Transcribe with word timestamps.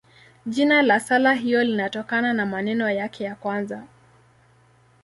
Jina 0.45 0.81
la 0.81 0.99
sala 0.99 1.33
hiyo 1.33 1.63
linatokana 1.63 2.33
na 2.33 2.45
maneno 2.45 2.89
yake 2.91 3.23
ya 3.23 3.35
kwanza. 3.35 3.83